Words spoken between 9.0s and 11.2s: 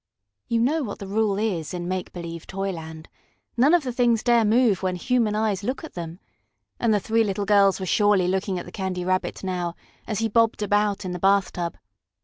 Rabbit now, as he bobbed about in the